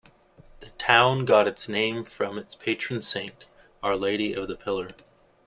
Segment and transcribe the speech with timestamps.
[0.61, 3.47] The town got its name from its patron saint,
[3.83, 4.87] Our Lady of the Pillar.